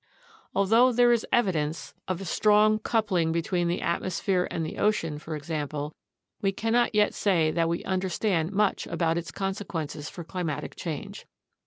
[0.55, 4.47] Although there is evidence of a 4 UNDERSTANDING CLIMATIC CHANGE strong coupling between the atmosphere
[4.49, 5.93] and the ocean, for example,
[6.41, 11.27] we cannot yet say that we understand much about its consequences for climatic change.